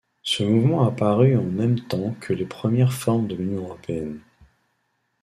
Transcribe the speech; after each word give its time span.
Ce 0.23 0.41
mouvement 0.43 0.81
apparut 0.87 1.37
en 1.37 1.43
même 1.43 1.79
temps 1.79 2.15
que 2.21 2.33
les 2.33 2.47
premières 2.47 2.91
formes 2.91 3.27
de 3.27 3.35
l'Union 3.35 3.61
Européenne. 3.65 4.19